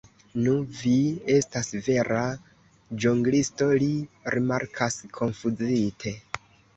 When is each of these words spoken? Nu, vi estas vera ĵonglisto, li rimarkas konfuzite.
Nu, 0.43 0.53
vi 0.77 0.93
estas 1.33 1.67
vera 1.87 2.21
ĵonglisto, 3.03 3.67
li 3.83 3.91
rimarkas 4.37 4.97
konfuzite. 5.19 6.15